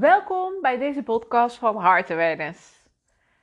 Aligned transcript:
Welkom 0.00 0.60
bij 0.60 0.78
deze 0.78 1.02
podcast 1.02 1.56
van 1.56 1.80
Heart 1.80 2.10
Awareness. 2.10 2.88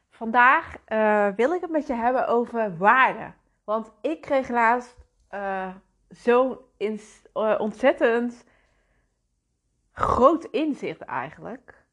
Vandaag 0.09 0.75
eh, 0.86 1.28
wil 1.36 1.54
ik 1.54 1.62
het 1.62 1.70
met 1.70 1.88
je 1.88 1.93
hebben 1.93 2.28
over 2.28 2.78
waarde. 2.78 3.31
Want 3.63 3.91
ik 4.02 4.21
kreeg 4.21 4.50
laatst 4.50 4.97
uh, 5.31 5.76
zo'n 6.10 6.57
uh, 6.78 7.55
ontzettend 7.57 8.46
groot 9.91 10.43
inzicht 10.43 11.02
eigenlijk. 11.02 11.86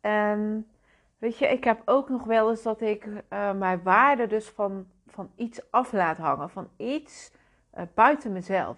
En 0.00 0.70
weet 1.18 1.38
je, 1.38 1.46
ik 1.46 1.64
heb 1.64 1.82
ook 1.84 2.08
nog 2.08 2.24
wel 2.24 2.50
eens 2.50 2.62
dat 2.62 2.80
ik 2.80 3.08
mijn 3.56 3.82
waarde 3.82 4.26
dus 4.26 4.48
van, 4.48 4.86
van 5.06 5.30
iets 5.36 5.70
af 5.70 5.92
laat 5.92 6.18
hangen. 6.18 6.50
Van 6.50 6.70
iets 6.76 7.32
buiten 7.94 8.32
mezelf. 8.32 8.76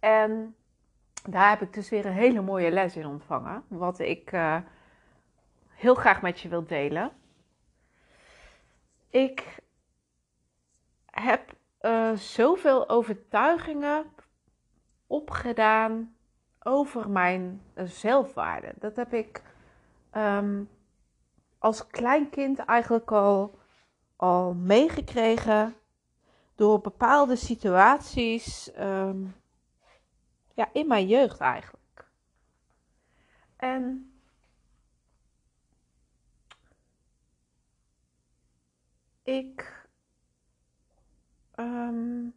En 0.00 0.56
daar 1.22 1.48
heb 1.48 1.62
ik 1.62 1.72
dus 1.72 1.88
weer 1.88 2.06
een 2.06 2.12
hele 2.12 2.40
mooie 2.40 2.70
les 2.70 2.96
in 2.96 3.06
ontvangen. 3.06 3.62
Wat 3.68 3.98
ik 3.98 4.32
uh, 4.32 4.56
heel 5.68 5.94
graag 5.94 6.22
met 6.22 6.40
je 6.40 6.48
wil 6.48 6.66
delen. 6.66 7.10
Ik 9.08 9.60
heb 11.06 11.54
uh, 11.80 12.12
zoveel 12.12 12.88
overtuigingen 12.88 14.04
opgedaan 15.06 16.14
over 16.62 17.10
mijn 17.10 17.62
zelfwaarde. 17.74 18.72
Dat 18.78 18.96
heb 18.96 19.12
ik 19.12 19.42
um, 20.16 20.68
als 21.58 21.86
klein 21.86 22.30
kind 22.30 22.58
eigenlijk 22.58 23.12
al, 23.12 23.58
al 24.16 24.54
meegekregen 24.54 25.74
door 26.54 26.80
bepaalde 26.80 27.36
situaties. 27.36 28.70
Um, 28.78 29.34
ja, 30.54 30.68
in 30.72 30.86
mijn 30.86 31.06
jeugd 31.06 31.40
eigenlijk. 31.40 32.04
En 33.56 34.12
ik. 39.22 39.86
Um, 41.56 42.34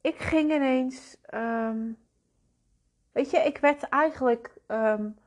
ik 0.00 0.18
ging 0.18 0.52
ineens. 0.52 1.16
Um, 1.34 1.98
weet 3.12 3.30
je, 3.30 3.38
ik 3.38 3.58
werd 3.58 3.82
eigenlijk 3.82 4.56
um, 4.66 5.18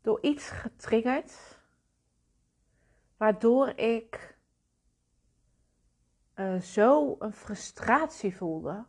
door 0.00 0.20
iets 0.22 0.50
getriggerd. 0.50 1.58
Waardoor 3.16 3.68
ik 3.68 4.33
uh, 6.36 6.60
zo 6.60 7.16
een 7.18 7.32
frustratie 7.32 8.36
voelde. 8.36 8.84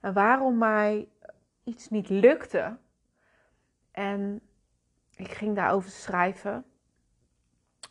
En 0.00 0.12
waarom 0.12 0.58
mij 0.58 1.08
iets 1.64 1.88
niet 1.88 2.08
lukte. 2.08 2.76
En 3.90 4.40
ik 5.16 5.30
ging 5.30 5.56
daarover 5.56 5.90
schrijven. 5.90 6.64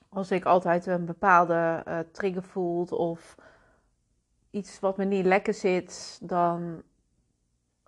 Als 0.09 0.31
ik 0.31 0.45
altijd 0.45 0.85
een 0.85 1.05
bepaalde 1.05 1.83
uh, 1.87 1.99
trigger 1.99 2.43
voelt 2.43 2.91
of 2.91 3.35
iets 4.49 4.79
wat 4.79 4.97
me 4.97 5.05
niet 5.05 5.25
lekker 5.25 5.53
zit, 5.53 6.19
dan 6.21 6.83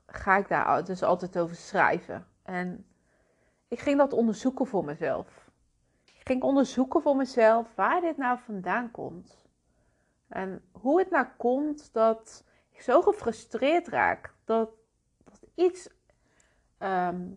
ga 0.06 0.38
ik 0.38 0.48
daar 0.48 0.84
dus 0.84 1.04
altijd 1.04 1.38
over 1.38 1.56
schrijven. 1.56 2.28
En 2.44 2.86
ik 3.68 3.80
ging 3.80 3.98
dat 3.98 4.14
onderzoeken 4.14 4.68
voor 4.68 4.86
mezelf. 4.86 5.50
Ik 6.04 6.22
ging 6.32 6.42
onderzoeken 6.42 7.02
voor 7.02 7.16
mezelf 7.16 7.76
waar 7.76 8.02
dit 8.02 8.18
nou 8.18 8.40
vandaan 8.40 8.92
komt. 8.92 9.45
En 10.28 10.70
hoe 10.72 11.00
het 11.00 11.10
nou 11.10 11.28
komt 11.38 11.94
dat 11.94 12.44
ik 12.72 12.82
zo 12.82 13.02
gefrustreerd 13.02 13.88
raak 13.88 14.34
dat, 14.46 14.70
dat 15.24 15.40
iets. 15.56 15.90
Ehm, 16.78 17.28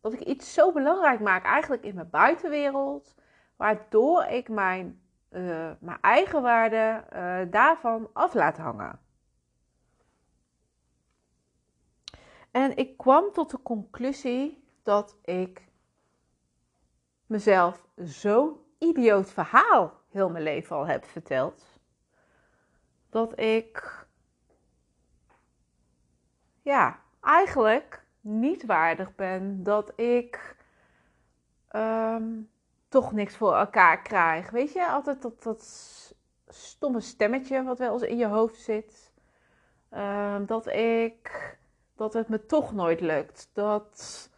dat 0.00 0.12
ik 0.12 0.20
iets 0.20 0.52
zo 0.52 0.72
belangrijk 0.72 1.20
maak 1.20 1.44
eigenlijk 1.44 1.82
in 1.82 1.94
mijn 1.94 2.10
buitenwereld, 2.10 3.14
waardoor 3.56 4.24
ik 4.24 4.48
mijn, 4.48 5.02
uh, 5.30 5.70
mijn 5.80 5.98
eigen 6.00 6.42
waarde 6.42 7.04
uh, 7.12 7.52
daarvan 7.52 8.10
af 8.12 8.34
laat 8.34 8.56
hangen. 8.56 9.00
En 12.50 12.76
ik 12.76 12.96
kwam 12.96 13.32
tot 13.32 13.50
de 13.50 13.62
conclusie 13.62 14.64
dat 14.82 15.16
ik 15.24 15.68
mezelf 17.26 17.86
zo'n 17.96 18.56
idioot 18.78 19.30
verhaal 19.30 20.01
heel 20.12 20.30
mijn 20.30 20.44
leven 20.44 20.76
al 20.76 20.86
heb 20.86 21.04
verteld. 21.04 21.80
Dat 23.10 23.38
ik, 23.40 24.06
ja, 26.62 26.98
eigenlijk 27.20 28.04
niet 28.20 28.66
waardig 28.66 29.14
ben. 29.14 29.62
Dat 29.62 29.92
ik 29.98 30.56
um, 31.72 32.50
toch 32.88 33.12
niks 33.12 33.36
voor 33.36 33.56
elkaar 33.56 34.02
krijg. 34.02 34.50
Weet 34.50 34.72
je, 34.72 34.86
altijd 34.86 35.22
dat, 35.22 35.42
dat 35.42 35.62
stomme 36.48 37.00
stemmetje 37.00 37.62
wat 37.62 37.78
wel 37.78 37.92
eens 37.92 38.02
in 38.02 38.16
je 38.16 38.26
hoofd 38.26 38.56
zit. 38.56 39.12
Um, 39.90 40.46
dat 40.46 40.66
ik, 40.66 41.58
dat 41.96 42.12
het 42.12 42.28
me 42.28 42.46
toch 42.46 42.72
nooit 42.72 43.00
lukt. 43.00 43.50
Dat 43.52 44.30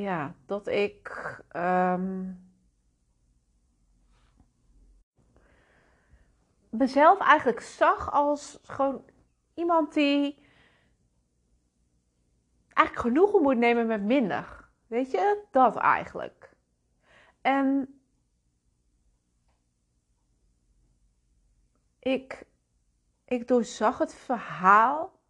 ja, 0.00 0.34
dat 0.46 0.66
ik 0.66 1.38
um, 1.56 2.50
mezelf 6.70 7.20
eigenlijk 7.20 7.60
zag 7.60 8.12
als 8.12 8.58
gewoon 8.62 9.04
iemand 9.54 9.94
die 9.94 10.46
eigenlijk 12.72 13.06
genoegen 13.06 13.42
moet 13.42 13.56
nemen 13.56 13.86
met 13.86 14.02
minder. 14.02 14.68
Weet 14.86 15.10
je, 15.10 15.44
dat 15.50 15.76
eigenlijk. 15.76 16.56
En 17.40 18.00
ik, 21.98 22.46
ik 23.24 23.48
doorzag 23.48 23.98
het 23.98 24.14
verhaal 24.14 25.20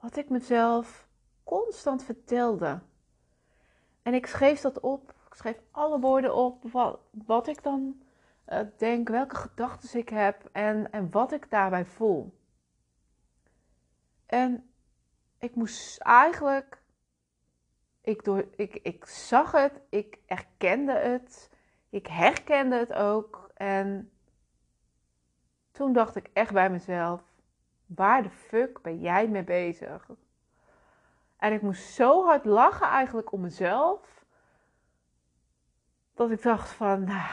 wat 0.00 0.16
ik 0.16 0.28
mezelf 0.28 1.08
constant 1.44 2.04
vertelde. 2.04 2.80
En 4.04 4.14
ik 4.14 4.26
schreef 4.26 4.60
dat 4.60 4.80
op. 4.80 5.14
Ik 5.26 5.34
schreef 5.34 5.60
alle 5.70 6.00
woorden 6.00 6.34
op. 6.34 6.70
Wat, 6.72 7.00
wat 7.10 7.46
ik 7.46 7.62
dan 7.62 8.02
uh, 8.48 8.60
denk, 8.76 9.08
welke 9.08 9.36
gedachten 9.36 9.98
ik 9.98 10.08
heb 10.08 10.48
en, 10.52 10.90
en 10.90 11.10
wat 11.10 11.32
ik 11.32 11.50
daarbij 11.50 11.84
voel. 11.84 12.38
En 14.26 14.70
ik 15.38 15.54
moest 15.54 15.98
eigenlijk. 15.98 16.82
Ik, 18.00 18.24
door, 18.24 18.48
ik, 18.56 18.74
ik 18.74 19.06
zag 19.06 19.52
het, 19.52 19.80
ik 19.88 20.18
erkende 20.26 20.92
het, 20.92 21.50
ik 21.88 22.06
herkende 22.06 22.76
het 22.76 22.92
ook. 22.92 23.50
En 23.54 24.12
toen 25.70 25.92
dacht 25.92 26.16
ik 26.16 26.30
echt 26.32 26.52
bij 26.52 26.70
mezelf: 26.70 27.22
waar 27.86 28.22
de 28.22 28.30
fuck 28.30 28.82
ben 28.82 29.00
jij 29.00 29.28
mee 29.28 29.44
bezig? 29.44 30.10
En 31.44 31.52
ik 31.52 31.62
moest 31.62 31.92
zo 31.92 32.24
hard 32.24 32.44
lachen 32.44 32.86
eigenlijk 32.86 33.32
om 33.32 33.40
mezelf. 33.40 34.24
Dat 36.14 36.30
ik 36.30 36.42
dacht 36.42 36.70
van, 36.70 37.04
nou, 37.04 37.30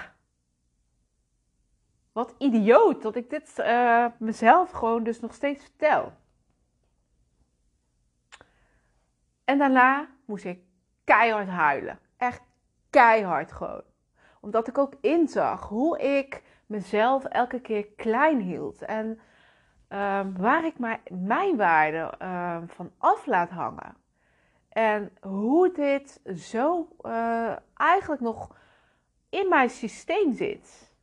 wat 2.12 2.36
idioot 2.38 3.02
dat 3.02 3.16
ik 3.16 3.30
dit 3.30 3.54
uh, 3.60 4.06
mezelf 4.18 4.72
gewoon 4.72 5.04
dus 5.04 5.20
nog 5.20 5.34
steeds 5.34 5.64
vertel. 5.64 6.14
En 9.44 9.58
daarna 9.58 10.08
moest 10.26 10.46
ik 10.46 10.64
keihard 11.04 11.50
huilen. 11.50 12.00
Echt 12.18 12.42
keihard 12.90 13.52
gewoon. 13.52 13.84
Omdat 14.42 14.68
ik 14.68 14.78
ook 14.78 14.94
inzag 15.02 15.68
hoe 15.68 16.00
ik 16.00 16.44
mezelf 16.66 17.26
elke 17.26 17.62
keer 17.62 17.88
klein 17.88 18.40
hield. 18.40 18.82
En 18.82 19.08
um, 19.90 20.38
waar 20.38 20.66
ik 20.66 20.76
mijn 21.10 21.58
waarde 21.58 22.14
um, 22.22 22.70
van 22.70 22.92
af 22.98 23.26
laat 23.26 23.50
hangen. 23.50 24.00
En 24.72 25.12
hoe 25.22 25.72
dit 25.74 26.22
zo 26.36 26.88
uh, 27.02 27.56
eigenlijk 27.74 28.22
nog 28.22 28.56
in 29.30 29.50
mijn 29.50 29.70
systeem 29.70 30.34
zit. 30.34 30.94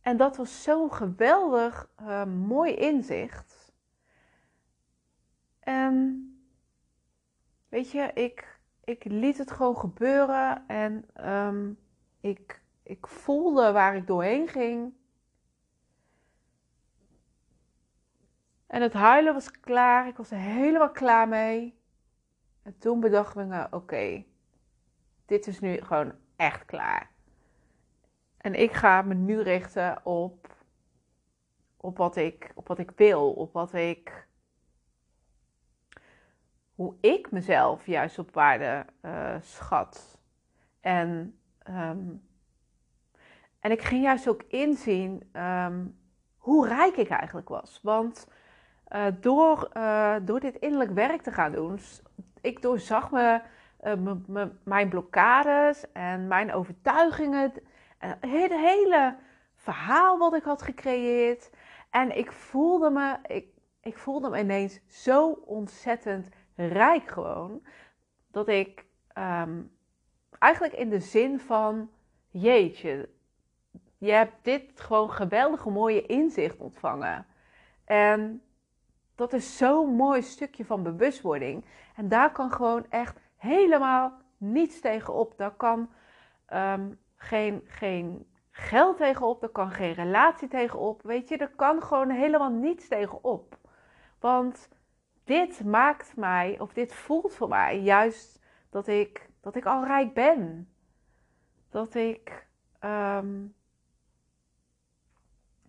En 0.00 0.16
dat 0.16 0.36
was 0.36 0.62
zo'n 0.62 0.92
geweldig 0.92 1.90
uh, 2.00 2.24
mooi 2.24 2.74
inzicht. 2.74 3.72
En 5.60 6.30
weet 7.68 7.90
je, 7.90 8.10
ik, 8.14 8.60
ik 8.84 9.04
liet 9.04 9.38
het 9.38 9.50
gewoon 9.50 9.76
gebeuren 9.76 10.64
en 10.66 11.04
um, 11.30 11.78
ik, 12.20 12.62
ik 12.82 13.06
voelde 13.06 13.72
waar 13.72 13.96
ik 13.96 14.06
doorheen 14.06 14.48
ging. 14.48 14.94
En 18.66 18.82
het 18.82 18.92
huilen 18.92 19.32
was 19.32 19.50
klaar. 19.50 20.06
Ik 20.06 20.16
was 20.16 20.30
er 20.30 20.38
helemaal 20.38 20.90
klaar 20.90 21.28
mee. 21.28 21.80
En 22.62 22.78
toen 22.78 23.00
bedacht 23.00 23.36
ik 23.36 23.46
me, 23.46 23.66
oké, 23.70 24.24
dit 25.26 25.46
is 25.46 25.60
nu 25.60 25.80
gewoon 25.80 26.12
echt 26.36 26.64
klaar. 26.64 27.10
En 28.36 28.54
ik 28.54 28.72
ga 28.72 29.02
me 29.02 29.14
nu 29.14 29.40
richten 29.40 30.06
op 30.06 30.56
op 31.86 31.96
wat 31.96 32.16
ik, 32.16 32.52
op 32.54 32.68
wat 32.68 32.78
ik 32.78 32.90
wil, 32.96 33.32
op 33.32 33.52
wat 33.52 33.72
ik. 33.72 34.26
Hoe 36.74 36.94
ik 37.00 37.30
mezelf 37.30 37.86
juist 37.86 38.18
op 38.18 38.34
waarde 38.34 38.86
uh, 39.02 39.34
schat. 39.40 40.18
En, 40.80 41.38
ehm, 41.58 42.14
en 43.60 43.70
ik 43.70 43.82
ging 43.82 44.02
juist 44.02 44.28
ook 44.28 44.42
inzien 44.42 45.30
um, 45.32 45.98
hoe 46.36 46.68
rijk 46.68 46.96
ik 46.96 47.08
eigenlijk 47.08 47.48
was. 47.48 47.80
Want 47.82 48.28
uh, 48.94 49.06
door, 49.20 49.70
uh, 49.76 50.16
door 50.22 50.40
dit 50.40 50.56
innerlijk 50.56 50.90
werk 50.90 51.22
te 51.22 51.32
gaan 51.32 51.52
doen, 51.52 51.78
ik 52.40 52.62
doorzag 52.62 53.10
me, 53.10 53.40
mijn 54.64 54.88
blokkades 54.88 55.92
en 55.92 56.26
mijn 56.26 56.52
overtuigingen. 56.52 57.52
Het 57.98 58.52
hele 58.52 59.16
verhaal 59.54 60.18
wat 60.18 60.34
ik 60.34 60.42
had 60.42 60.62
gecreëerd. 60.62 61.50
En 61.90 62.16
ik 62.16 62.32
voelde 62.32 62.90
me, 62.90 63.16
ik, 63.26 63.46
ik 63.80 63.98
voelde 63.98 64.30
me 64.30 64.38
ineens 64.38 64.80
zo 64.88 65.30
ontzettend 65.30 66.28
rijk 66.54 67.08
gewoon. 67.08 67.66
Dat 68.30 68.48
ik 68.48 68.84
um, 69.18 69.76
eigenlijk 70.38 70.74
in 70.74 70.90
de 70.90 71.00
zin 71.00 71.40
van, 71.40 71.90
jeetje, 72.30 73.08
je 73.98 74.12
hebt 74.12 74.34
dit 74.42 74.80
gewoon 74.80 75.10
geweldige 75.10 75.70
mooie 75.70 76.06
inzicht 76.06 76.56
ontvangen. 76.56 77.26
En 77.84 78.42
dat 79.16 79.32
is 79.32 79.56
zo'n 79.56 79.94
mooi 79.94 80.22
stukje 80.22 80.64
van 80.64 80.82
bewustwording. 80.82 81.64
En 81.96 82.08
daar 82.08 82.32
kan 82.32 82.50
gewoon 82.50 82.86
echt 82.88 83.20
helemaal 83.36 84.12
niets 84.36 84.80
tegenop. 84.80 85.34
Daar 85.36 85.54
kan 85.54 85.90
um, 86.52 86.98
geen, 87.16 87.62
geen 87.66 88.26
geld 88.50 88.96
tegenop, 88.96 89.42
er 89.42 89.48
kan 89.48 89.70
geen 89.70 89.92
relatie 89.92 90.48
tegenop. 90.48 91.02
Weet 91.02 91.28
je, 91.28 91.36
er 91.36 91.50
kan 91.56 91.82
gewoon 91.82 92.10
helemaal 92.10 92.50
niets 92.50 92.88
tegenop. 92.88 93.58
Want 94.20 94.68
dit 95.24 95.64
maakt 95.64 96.16
mij, 96.16 96.56
of 96.60 96.72
dit 96.72 96.94
voelt 96.94 97.34
voor 97.34 97.48
mij 97.48 97.80
juist 97.80 98.40
dat 98.70 98.86
ik, 98.86 99.28
dat 99.40 99.56
ik 99.56 99.66
al 99.66 99.84
rijk 99.84 100.14
ben. 100.14 100.68
Dat 101.70 101.94
ik 101.94 102.46
um, 102.80 103.54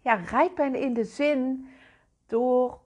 ja, 0.01 0.13
rijk 0.13 0.55
ben 0.55 0.75
in 0.75 0.93
de 0.93 1.03
zin 1.03 1.69
door, 2.25 2.79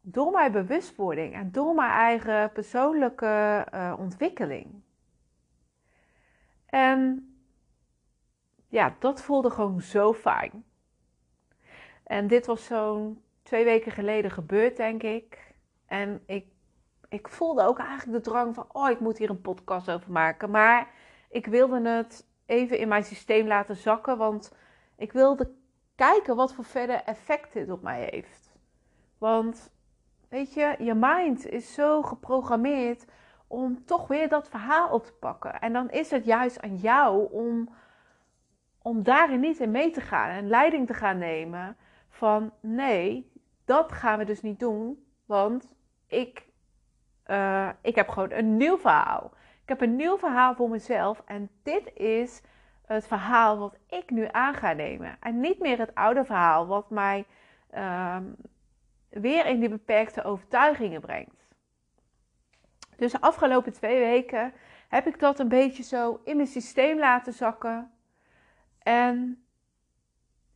door 0.00 0.30
mijn 0.30 0.52
bewustwording 0.52 1.34
en 1.34 1.52
door 1.52 1.74
mijn 1.74 1.90
eigen 1.90 2.52
persoonlijke 2.52 3.66
uh, 3.74 3.94
ontwikkeling. 3.98 4.82
En 6.66 7.30
ja, 8.68 8.96
dat 8.98 9.22
voelde 9.22 9.50
gewoon 9.50 9.80
zo 9.80 10.12
fijn. 10.12 10.64
En 12.02 12.26
dit 12.26 12.46
was 12.46 12.64
zo'n 12.64 13.22
twee 13.42 13.64
weken 13.64 13.92
geleden 13.92 14.30
gebeurd, 14.30 14.76
denk 14.76 15.02
ik. 15.02 15.54
En 15.86 16.22
ik, 16.26 16.46
ik 17.08 17.28
voelde 17.28 17.62
ook 17.62 17.78
eigenlijk 17.78 18.24
de 18.24 18.30
drang 18.30 18.54
van, 18.54 18.66
oh, 18.72 18.90
ik 18.90 19.00
moet 19.00 19.18
hier 19.18 19.30
een 19.30 19.40
podcast 19.40 19.90
over 19.90 20.12
maken. 20.12 20.50
Maar 20.50 20.90
ik 21.30 21.46
wilde 21.46 21.88
het 21.88 22.26
even 22.46 22.78
in 22.78 22.88
mijn 22.88 23.04
systeem 23.04 23.46
laten 23.46 23.76
zakken, 23.76 24.18
want 24.18 24.54
ik 24.96 25.12
wilde 25.12 25.52
kijken 25.94 26.36
wat 26.36 26.54
voor 26.54 26.64
verder 26.64 27.02
effect 27.02 27.52
dit 27.52 27.70
op 27.70 27.82
mij 27.82 28.08
heeft. 28.10 28.52
Want, 29.18 29.72
weet 30.30 30.54
je, 30.54 30.74
je 30.78 30.94
mind 30.94 31.46
is 31.46 31.74
zo 31.74 32.02
geprogrammeerd 32.02 33.04
om 33.46 33.84
toch 33.84 34.08
weer 34.08 34.28
dat 34.28 34.48
verhaal 34.48 34.88
op 34.88 35.04
te 35.04 35.12
pakken. 35.12 35.60
En 35.60 35.72
dan 35.72 35.90
is 35.90 36.10
het 36.10 36.24
juist 36.24 36.60
aan 36.60 36.76
jou 36.76 37.32
om 37.32 37.68
om 38.82 39.02
daarin 39.02 39.40
niet 39.40 39.58
in 39.58 39.70
mee 39.70 39.90
te 39.90 40.00
gaan 40.00 40.30
en 40.30 40.48
leiding 40.48 40.86
te 40.86 40.94
gaan 40.94 41.18
nemen 41.18 41.76
van 42.08 42.52
nee, 42.60 43.32
dat 43.64 43.92
gaan 43.92 44.18
we 44.18 44.24
dus 44.24 44.42
niet 44.42 44.58
doen, 44.58 45.04
want 45.26 45.68
ik, 46.06 46.46
uh, 47.26 47.68
ik 47.80 47.94
heb 47.94 48.08
gewoon 48.08 48.32
een 48.32 48.56
nieuw 48.56 48.78
verhaal. 48.78 49.30
Ik 49.62 49.68
heb 49.68 49.80
een 49.80 49.96
nieuw 49.96 50.18
verhaal 50.18 50.54
voor 50.54 50.68
mezelf 50.68 51.22
en 51.26 51.50
dit 51.62 51.94
is 51.94 52.42
het 52.86 53.06
verhaal 53.06 53.58
wat 53.58 53.76
ik 53.86 54.10
nu 54.10 54.28
aan 54.30 54.54
ga 54.54 54.72
nemen. 54.72 55.16
En 55.20 55.40
niet 55.40 55.58
meer 55.58 55.78
het 55.78 55.94
oude 55.94 56.24
verhaal 56.24 56.66
wat 56.66 56.90
mij 56.90 57.26
uh, 57.74 58.16
weer 59.10 59.46
in 59.46 59.60
die 59.60 59.68
beperkte 59.68 60.22
overtuigingen 60.22 61.00
brengt. 61.00 61.46
Dus 62.96 63.12
de 63.12 63.20
afgelopen 63.20 63.72
twee 63.72 63.98
weken 63.98 64.52
heb 64.88 65.06
ik 65.06 65.18
dat 65.18 65.38
een 65.38 65.48
beetje 65.48 65.82
zo 65.82 66.20
in 66.24 66.36
mijn 66.36 66.48
systeem 66.48 66.98
laten 66.98 67.32
zakken. 67.32 67.90
En 68.78 69.44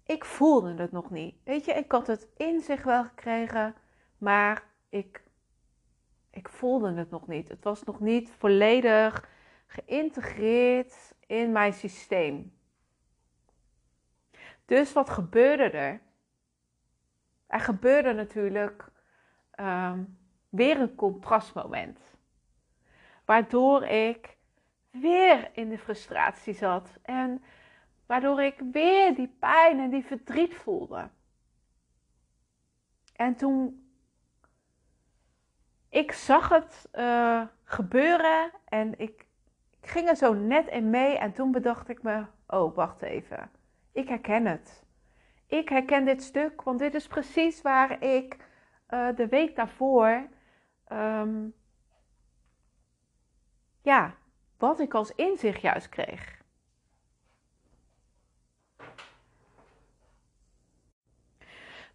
ik 0.07 0.25
voelde 0.25 0.75
het 0.75 0.93
nog 0.93 1.11
niet. 1.11 1.35
Weet 1.45 1.65
je, 1.65 1.73
ik 1.73 1.93
had 1.93 2.07
het 2.07 2.29
in 2.37 2.61
zich 2.61 2.83
wel 2.83 3.05
gekregen, 3.05 3.75
maar 4.19 4.65
ik, 4.89 5.23
ik 6.31 6.49
voelde 6.49 6.95
het 6.95 7.11
nog 7.11 7.27
niet. 7.27 7.49
Het 7.49 7.65
was 7.65 7.85
nog 7.85 8.01
niet 8.01 8.31
volledig 8.39 9.29
geïntegreerd 9.67 11.15
in 11.27 11.53
mijn 11.53 11.73
systeem. 11.73 12.59
Dus 14.65 14.93
wat 14.93 15.11
gebeurde 15.11 15.71
er? 15.71 16.01
Er 17.47 17.61
gebeurde 17.61 18.13
natuurlijk 18.13 18.85
um, 19.61 20.19
weer 20.49 20.81
een 20.81 20.95
contrastmoment. 20.95 22.01
Waardoor 23.25 23.85
ik 23.85 24.37
weer 24.91 25.51
in 25.53 25.69
de 25.69 25.79
frustratie 25.79 26.55
zat. 26.55 26.99
En 27.03 27.43
Waardoor 28.07 28.43
ik 28.43 28.61
weer 28.73 29.15
die 29.15 29.37
pijn 29.39 29.81
en 29.81 29.91
die 29.91 30.05
verdriet 30.05 30.55
voelde. 30.55 31.11
En 33.13 33.35
toen 33.35 33.89
ik 35.89 36.13
zag 36.13 36.49
het 36.49 36.89
uh, 36.93 37.43
gebeuren 37.65 38.51
en 38.65 38.99
ik, 38.99 39.27
ik 39.81 39.89
ging 39.89 40.09
er 40.09 40.17
zo 40.17 40.33
net 40.33 40.69
in 40.69 40.91
mee 40.91 41.19
en 41.19 41.33
toen 41.33 41.53
bedacht 41.53 41.89
ik 41.89 42.03
me, 42.03 42.27
oh 42.47 42.75
wacht 42.75 43.03
even, 43.03 43.51
ik 43.93 44.09
herken 44.09 44.47
het. 44.47 44.84
Ik 45.47 45.69
herken 45.69 46.05
dit 46.05 46.23
stuk, 46.23 46.63
want 46.63 46.79
dit 46.79 46.95
is 46.95 47.07
precies 47.07 47.63
waar 47.63 48.03
ik 48.03 48.37
uh, 48.91 49.17
de 49.17 49.29
week 49.29 49.57
daarvoor, 49.57 50.29
um, 50.93 51.55
ja, 53.83 54.15
wat 54.59 54.81
ik 54.81 54.95
als 54.95 55.15
inzicht 55.15 55.61
juist 55.61 55.89
kreeg. 55.89 56.43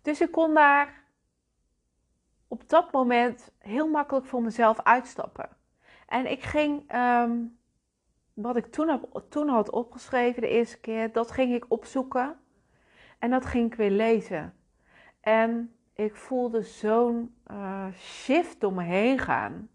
Dus 0.02 0.22
ik 0.22 0.32
kon 0.32 0.54
daar 0.54 1.04
op 2.48 2.70
dat 2.70 2.92
moment 2.92 3.52
heel 3.58 3.88
makkelijk 3.88 4.26
voor 4.26 4.42
mezelf 4.42 4.82
uitstappen. 4.82 5.50
En 6.08 6.32
ik 6.32 6.44
ging, 6.44 6.84
ehm, 6.88 7.46
wat 8.34 8.56
ik 8.56 8.72
toen, 8.72 9.06
toen 9.30 9.48
had 9.48 9.70
opgeschreven 9.70 10.42
de 10.42 10.48
eerste 10.48 10.80
keer, 10.80 11.12
dat 11.12 11.32
ging 11.32 11.54
ik 11.54 11.66
opzoeken. 11.68 12.40
En 13.20 13.30
dat 13.30 13.46
ging 13.46 13.72
ik 13.72 13.78
weer 13.78 13.92
lezen. 13.92 14.54
En 15.22 15.76
ik 15.94 16.16
voelde 16.16 16.62
zo'n 16.62 17.36
uh, 17.52 17.86
shift 17.94 18.60
door 18.60 18.74
me 18.74 18.84
heen 18.84 19.20
gaan. 19.20 19.70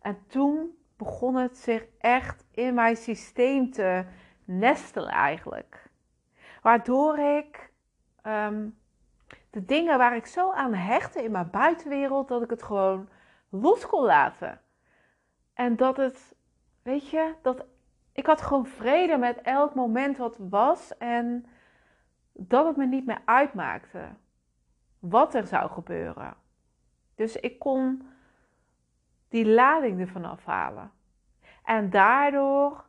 En 0.00 0.18
toen 0.26 0.78
begon 0.96 1.36
het 1.36 1.58
zich 1.58 1.86
echt 1.98 2.44
in 2.50 2.74
mijn 2.74 2.96
systeem 2.96 3.70
te 3.70 4.04
nestelen 4.44 5.10
eigenlijk. 5.10 5.90
Waardoor 6.62 7.18
ik 7.18 7.72
ehm, 8.22 8.68
de 9.50 9.64
dingen 9.64 9.98
waar 9.98 10.16
ik 10.16 10.26
zo 10.26 10.52
aan 10.52 10.74
hechtte 10.74 11.22
in 11.22 11.30
mijn 11.30 11.50
buitenwereld, 11.50 12.28
dat 12.28 12.42
ik 12.42 12.50
het 12.50 12.62
gewoon 12.62 13.08
los 13.48 13.86
kon 13.86 14.04
laten. 14.04 14.60
En 15.54 15.76
dat 15.76 15.96
het, 15.96 16.34
weet 16.82 17.10
je, 17.10 17.34
dat 17.42 17.64
ik 18.12 18.26
had 18.26 18.40
gewoon 18.40 18.66
vrede 18.66 19.16
met 19.16 19.40
elk 19.40 19.74
moment 19.74 20.16
wat 20.16 20.36
was 20.38 20.96
en 20.98 21.46
dat 22.32 22.66
het 22.66 22.76
me 22.76 22.86
niet 22.86 23.06
meer 23.06 23.22
uitmaakte 23.24 24.08
wat 24.98 25.34
er 25.34 25.46
zou 25.46 25.70
gebeuren. 25.70 26.34
Dus 27.14 27.36
ik 27.36 27.58
kon 27.58 28.08
die 29.28 29.46
lading 29.46 30.00
ervan 30.00 30.24
afhalen. 30.24 30.92
En 31.64 31.90
daardoor 31.90 32.84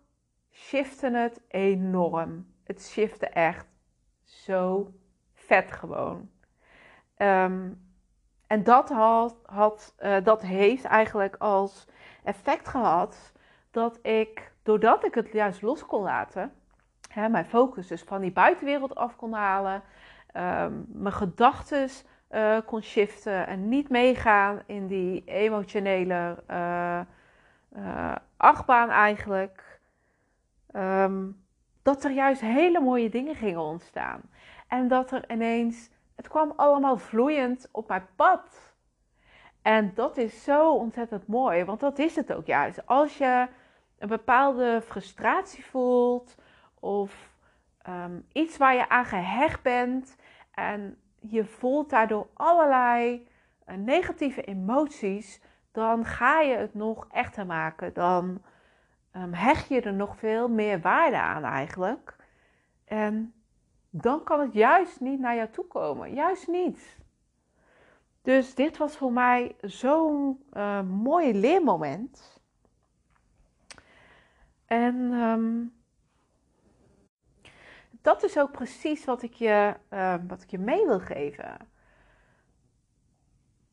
shifte 0.51 1.09
het 1.11 1.41
enorm. 1.47 2.53
Het 2.63 2.83
shifte 2.83 3.27
echt 3.27 3.67
zo 4.23 4.93
vet 5.33 5.71
gewoon. 5.71 6.29
Um, 7.17 7.89
en 8.47 8.63
dat, 8.63 8.89
had, 8.89 9.35
had 9.45 9.95
uh, 9.99 10.23
dat 10.23 10.41
heeft 10.41 10.83
eigenlijk 10.83 11.35
als 11.35 11.87
effect 12.23 12.67
gehad 12.67 13.33
dat 13.71 13.99
ik, 14.01 14.53
doordat 14.63 15.05
ik 15.05 15.13
het 15.13 15.31
juist 15.31 15.61
los 15.61 15.85
kon 15.85 16.01
laten, 16.01 16.53
mijn 17.15 17.45
focus 17.45 17.87
dus 17.87 18.01
van 18.01 18.21
die 18.21 18.31
buitenwereld 18.31 18.95
af 18.95 19.15
kon 19.15 19.33
halen, 19.33 19.81
um, 20.37 20.85
mijn 20.87 21.13
gedachten 21.13 21.89
uh, 22.31 22.57
kon 22.65 22.81
shiften 22.81 23.47
en 23.47 23.69
niet 23.69 23.89
meegaan 23.89 24.61
in 24.65 24.87
die 24.87 25.23
emotionele 25.25 26.43
uh, 26.49 28.15
achtbaan 28.37 28.89
eigenlijk, 28.89 29.79
um, 30.75 31.43
dat 31.81 32.03
er 32.03 32.11
juist 32.11 32.41
hele 32.41 32.79
mooie 32.79 33.09
dingen 33.09 33.35
gingen 33.35 33.61
ontstaan. 33.61 34.21
En 34.67 34.87
dat 34.87 35.11
er 35.11 35.31
ineens 35.31 35.89
Het 36.21 36.29
kwam 36.29 36.53
allemaal 36.55 36.97
vloeiend 36.97 37.67
op 37.71 37.87
mijn 37.87 38.07
pad. 38.15 38.73
En 39.61 39.91
dat 39.95 40.17
is 40.17 40.43
zo 40.43 40.73
ontzettend 40.73 41.27
mooi, 41.27 41.63
want 41.63 41.79
dat 41.79 41.99
is 41.99 42.15
het 42.15 42.33
ook 42.33 42.45
juist. 42.45 42.85
Als 42.85 43.17
je 43.17 43.47
een 43.97 44.07
bepaalde 44.07 44.81
frustratie 44.85 45.65
voelt 45.65 46.35
of 46.81 47.33
ehm, 47.81 48.19
iets 48.31 48.57
waar 48.57 48.75
je 48.75 48.89
aan 48.89 49.05
gehecht 49.05 49.61
bent 49.61 50.15
en 50.51 50.97
je 51.19 51.45
voelt 51.45 51.89
daardoor 51.89 52.27
allerlei 52.33 53.27
uh, 53.67 53.75
negatieve 53.75 54.41
emoties, 54.41 55.41
dan 55.71 56.05
ga 56.05 56.39
je 56.39 56.55
het 56.55 56.73
nog 56.73 57.07
echter 57.11 57.45
maken. 57.45 57.93
Dan 57.93 58.41
um, 59.15 59.33
hecht 59.33 59.67
je 59.67 59.81
er 59.81 59.93
nog 59.93 60.17
veel 60.17 60.47
meer 60.47 60.81
waarde 60.81 61.17
aan 61.19 61.43
eigenlijk. 61.43 62.15
En 62.85 63.33
dan 63.89 64.23
kan 64.23 64.39
het 64.39 64.53
juist 64.53 64.99
niet 64.99 65.19
naar 65.19 65.35
jou 65.35 65.49
toe 65.49 65.67
komen. 65.67 66.13
Juist 66.13 66.47
niet. 66.47 66.99
Dus 68.21 68.55
dit 68.55 68.77
was 68.77 68.97
voor 68.97 69.11
mij 69.11 69.55
zo'n 69.61 70.43
uh, 70.53 70.81
mooi 70.81 71.33
leermoment. 71.33 72.41
En 74.65 74.95
um, 74.95 75.80
dat 78.01 78.23
is 78.23 78.37
ook 78.39 78.51
precies 78.51 79.05
wat 79.05 79.21
ik, 79.21 79.33
je, 79.33 79.75
uh, 79.89 80.15
wat 80.27 80.41
ik 80.41 80.49
je 80.49 80.59
mee 80.59 80.85
wil 80.85 80.99
geven. 80.99 81.57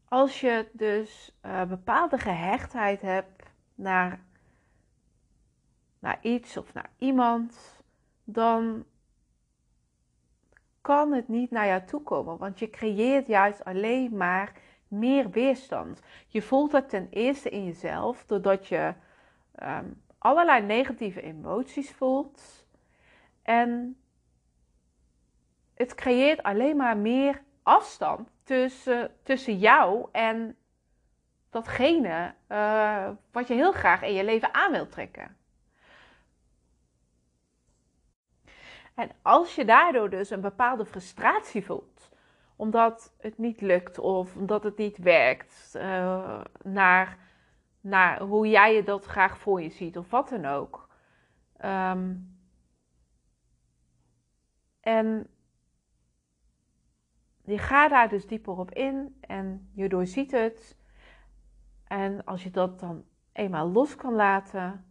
Als 0.08 0.40
je 0.40 0.68
dus 0.72 1.36
uh, 1.42 1.64
bepaalde 1.64 2.18
gehechtheid 2.18 3.02
hebt 3.02 3.42
naar, 3.74 4.20
naar 5.98 6.18
iets 6.22 6.56
of 6.56 6.74
naar 6.74 6.90
iemand, 6.98 7.82
dan 8.24 8.84
kan 10.80 11.12
het 11.12 11.28
niet 11.28 11.50
naar 11.50 11.66
jou 11.66 11.84
toe 11.84 12.02
komen. 12.02 12.36
Want 12.38 12.58
je 12.58 12.70
creëert 12.70 13.26
juist 13.26 13.64
alleen 13.64 14.16
maar 14.16 14.52
meer 14.88 15.30
weerstand. 15.30 16.00
Je 16.26 16.42
voelt 16.42 16.72
het 16.72 16.88
ten 16.88 17.08
eerste 17.10 17.50
in 17.50 17.64
jezelf, 17.64 18.24
doordat 18.26 18.66
je 18.66 18.94
um, 19.62 20.02
allerlei 20.18 20.66
negatieve 20.66 21.22
emoties 21.22 21.90
voelt. 21.90 22.66
En 23.42 23.96
het 25.78 25.94
creëert 25.94 26.42
alleen 26.42 26.76
maar 26.76 26.96
meer 26.96 27.42
afstand 27.62 28.28
tussen, 28.44 29.10
tussen 29.22 29.58
jou 29.58 30.08
en 30.12 30.56
datgene 31.50 32.34
uh, 32.48 33.08
wat 33.32 33.48
je 33.48 33.54
heel 33.54 33.72
graag 33.72 34.02
in 34.02 34.12
je 34.12 34.24
leven 34.24 34.54
aan 34.54 34.72
wilt 34.72 34.90
trekken. 34.90 35.36
En 38.94 39.10
als 39.22 39.54
je 39.54 39.64
daardoor 39.64 40.10
dus 40.10 40.30
een 40.30 40.40
bepaalde 40.40 40.86
frustratie 40.86 41.64
voelt, 41.64 42.10
omdat 42.56 43.14
het 43.18 43.38
niet 43.38 43.60
lukt 43.60 43.98
of 43.98 44.36
omdat 44.36 44.62
het 44.62 44.76
niet 44.76 44.98
werkt, 44.98 45.72
uh, 45.76 46.40
naar, 46.62 47.18
naar 47.80 48.20
hoe 48.20 48.48
jij 48.48 48.74
je 48.74 48.82
dat 48.82 49.04
graag 49.04 49.38
voor 49.38 49.62
je 49.62 49.70
ziet 49.70 49.98
of 49.98 50.10
wat 50.10 50.28
dan 50.28 50.46
ook. 50.46 50.88
Um, 51.64 52.36
en 54.80 55.28
je 57.48 57.58
gaat 57.58 57.90
daar 57.90 58.08
dus 58.08 58.26
dieper 58.26 58.58
op 58.58 58.70
in 58.70 59.16
en 59.20 59.70
je 59.74 59.88
doorziet 59.88 60.30
het. 60.30 60.76
En 61.84 62.24
als 62.24 62.42
je 62.42 62.50
dat 62.50 62.80
dan 62.80 63.04
eenmaal 63.32 63.70
los 63.70 63.96
kan 63.96 64.14
laten, 64.14 64.84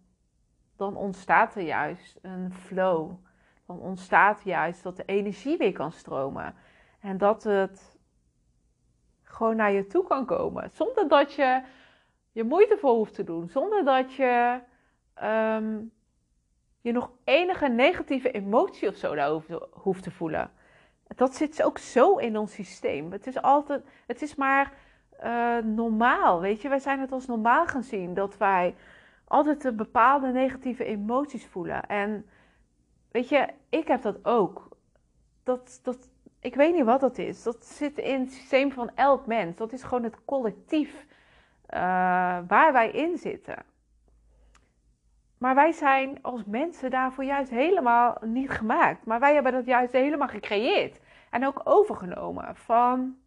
dan 0.76 0.96
ontstaat 0.96 1.56
er 1.56 1.64
juist 1.64 2.20
een 2.22 2.54
flow 2.54 3.26
dan 3.68 3.80
ontstaat 3.80 4.42
juist 4.44 4.84
dat 4.84 4.96
de 4.96 5.06
energie 5.06 5.58
weer 5.58 5.72
kan 5.72 5.92
stromen. 5.92 6.56
En 7.00 7.18
dat 7.18 7.44
het 7.44 7.98
gewoon 9.24 9.56
naar 9.56 9.72
je 9.72 9.88
toe 9.88 10.04
kan 10.08 10.26
komen. 10.26 10.70
Zonder 10.72 11.08
dat 11.08 11.34
je 11.34 11.62
je 12.32 12.44
moeite 12.44 12.78
voor 12.78 12.94
hoeft 12.94 13.14
te 13.14 13.24
doen. 13.24 13.50
Zonder 13.50 13.86
dat 13.86 14.14
je 14.14 14.60
um, 15.24 15.92
je 16.82 16.92
nog 16.92 17.12
enige 17.24 17.68
negatieve 17.68 18.32
emotie 18.32 18.88
of 18.88 18.96
zo 18.96 19.16
daarover 19.16 19.68
hoeft 19.72 20.04
te 20.04 20.12
voelen. 20.12 20.52
Dat 21.16 21.36
zit 21.36 21.64
ook 21.64 21.78
zo 21.78 22.16
in 22.18 22.38
ons 22.38 22.54
systeem. 22.54 23.12
Het 23.12 23.28
is 23.28 23.42
altijd, 23.42 23.84
het 24.08 24.22
is 24.22 24.36
maar 24.36 24.74
uh, 25.24 25.58
normaal, 25.58 26.40
weet 26.40 26.62
je. 26.62 26.70
Wij 26.70 26.80
zijn 26.80 27.00
het 27.00 27.12
als 27.12 27.26
normaal 27.26 27.66
gaan 27.68 27.84
zien 27.84 28.14
dat 28.14 28.38
wij 28.38 28.76
altijd 29.28 29.64
een 29.64 29.76
bepaalde 29.76 30.28
negatieve 30.28 30.84
emoties 30.84 31.46
voelen. 31.46 31.88
En 31.88 32.26
Weet 33.18 33.30
je, 33.30 33.48
ik 33.70 33.88
heb 33.88 34.02
dat 34.02 34.26
ook. 34.26 34.70
Dat, 35.44 35.80
dat, 35.84 36.10
ik 36.40 36.56
weet 36.56 36.76
niet 36.76 36.84
wat 36.84 37.00
dat 37.00 37.18
is. 37.18 37.44
Dat 37.44 37.66
zit 37.66 37.98
in 37.98 38.20
het 38.20 38.32
systeem 38.32 38.72
van 38.72 38.92
elk 38.96 39.26
mens. 39.26 39.56
Dat 39.56 39.74
is 39.74 39.84
gewoon 39.84 40.04
het 40.04 40.26
collectief 40.26 41.06
uh, 41.70 41.80
waar 42.48 42.74
wij 42.74 42.92
in 42.92 43.18
zitten. 43.18 43.64
Maar 45.38 45.56
wij 45.56 45.72
zijn 45.72 46.22
als 46.22 46.44
mensen 46.46 46.90
daarvoor 46.90 47.24
juist 47.24 47.50
helemaal 47.50 48.18
niet 48.22 48.50
gemaakt. 48.50 49.06
Maar 49.06 49.20
wij 49.20 49.34
hebben 49.34 49.52
dat 49.52 49.66
juist 49.66 49.92
helemaal 49.92 50.28
gecreëerd. 50.28 51.00
En 51.30 51.46
ook 51.46 51.62
overgenomen 51.64 52.56
van 52.56 53.18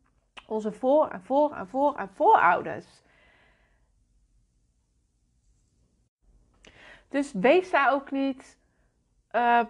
onze 0.47 0.73
voor- 0.73 1.09
en 1.09 1.23
voor- 1.23 1.52
en 1.52 1.69
voor- 1.69 1.97
en 1.97 2.09
voorouders. 2.09 3.02
Dus 7.09 7.33
wees 7.33 7.71
daar 7.71 7.93
ook 7.93 8.11
niet 8.11 8.59
uh, 9.33 9.61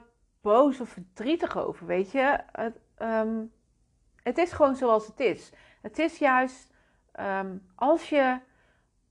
boos 0.40 0.80
of 0.80 0.88
verdrietig 0.88 1.56
over, 1.56 1.86
weet 1.86 2.10
je. 2.10 2.38
Het, 2.52 2.80
um, 2.98 3.52
het 4.22 4.38
is 4.38 4.52
gewoon 4.52 4.76
zoals 4.76 5.06
het 5.06 5.20
is. 5.20 5.52
Het 5.80 5.98
is 5.98 6.18
juist 6.18 6.72
um, 7.20 7.70
als 7.74 8.08
je 8.08 8.38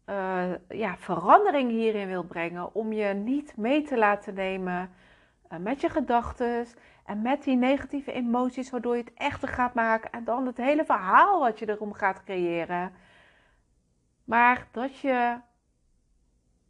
uh, 0.09 0.51
ja, 0.69 0.97
verandering 0.97 1.69
hierin 1.69 2.07
wil 2.07 2.23
brengen, 2.23 2.73
om 2.73 2.93
je 2.93 3.13
niet 3.13 3.57
mee 3.57 3.81
te 3.81 3.97
laten 3.97 4.33
nemen 4.33 4.91
uh, 5.51 5.59
met 5.59 5.81
je 5.81 5.89
gedachten 5.89 6.65
en 7.05 7.21
met 7.21 7.43
die 7.43 7.57
negatieve 7.57 8.11
emoties, 8.11 8.69
waardoor 8.69 8.97
je 8.97 9.03
het 9.03 9.13
echter 9.13 9.47
gaat 9.47 9.73
maken 9.73 10.11
en 10.11 10.23
dan 10.23 10.45
het 10.45 10.57
hele 10.57 10.85
verhaal 10.85 11.39
wat 11.39 11.59
je 11.59 11.69
erom 11.69 11.93
gaat 11.93 12.23
creëren. 12.23 12.93
Maar 14.23 14.67
dat 14.71 14.97
je 14.97 15.37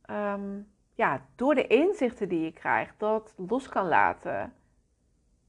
um, 0.09 0.67
ja, 0.93 1.21
door 1.35 1.55
de 1.55 1.67
inzichten 1.67 2.29
die 2.29 2.41
je 2.41 2.51
krijgt, 2.51 2.99
dat 2.99 3.33
los 3.37 3.69
kan 3.69 3.87
laten. 3.87 4.53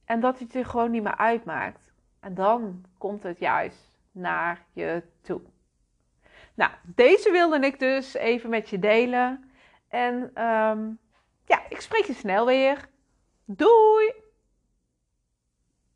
En 0.04 0.20
dat 0.20 0.38
het 0.38 0.52
je 0.52 0.64
gewoon 0.64 0.90
niet 0.90 1.02
meer 1.02 1.16
uitmaakt. 1.16 1.92
En 2.20 2.34
dan 2.34 2.84
komt 2.98 3.22
het 3.22 3.38
juist 3.38 3.98
naar 4.12 4.64
je 4.72 5.02
toe. 5.20 5.40
Nou, 6.54 6.70
deze 6.82 7.30
wilde 7.30 7.66
ik 7.66 7.78
dus 7.78 8.14
even 8.14 8.50
met 8.50 8.68
je 8.68 8.78
delen. 8.78 9.50
En 9.88 10.14
um, 10.44 10.98
ja, 11.44 11.62
ik 11.68 11.80
spreek 11.80 12.04
je 12.04 12.14
snel 12.14 12.46
weer. 12.46 12.88
Doei! 13.44 14.12